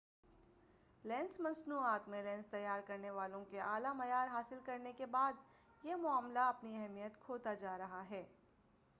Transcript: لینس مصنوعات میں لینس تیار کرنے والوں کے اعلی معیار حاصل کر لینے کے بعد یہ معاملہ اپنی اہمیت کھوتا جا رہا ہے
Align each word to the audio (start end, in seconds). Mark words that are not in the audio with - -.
لینس 1.03 1.39
مصنوعات 1.39 2.07
میں 2.09 2.23
لینس 2.23 2.47
تیار 2.47 2.79
کرنے 2.87 3.09
والوں 3.09 3.45
کے 3.45 3.59
اعلی 3.61 3.93
معیار 3.95 4.27
حاصل 4.27 4.59
کر 4.65 4.77
لینے 4.77 4.93
کے 4.93 5.05
بعد 5.05 5.33
یہ 5.83 5.95
معاملہ 5.95 6.39
اپنی 6.39 6.83
اہمیت 6.83 7.19
کھوتا 7.19 7.53
جا 7.53 7.77
رہا 7.77 8.03
ہے 8.09 8.23